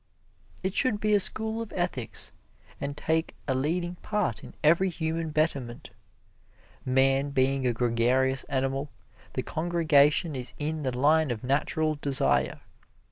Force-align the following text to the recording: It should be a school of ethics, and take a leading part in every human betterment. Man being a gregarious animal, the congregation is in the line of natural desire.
It 0.63 0.73
should 0.73 0.99
be 0.99 1.13
a 1.13 1.19
school 1.19 1.61
of 1.61 1.71
ethics, 1.75 2.31
and 2.79 2.97
take 2.97 3.35
a 3.47 3.53
leading 3.53 3.97
part 3.97 4.43
in 4.43 4.55
every 4.63 4.89
human 4.89 5.29
betterment. 5.29 5.91
Man 6.83 7.29
being 7.29 7.67
a 7.67 7.71
gregarious 7.71 8.43
animal, 8.45 8.89
the 9.33 9.43
congregation 9.43 10.35
is 10.35 10.55
in 10.57 10.81
the 10.81 10.97
line 10.97 11.29
of 11.29 11.43
natural 11.43 11.93
desire. 12.01 12.61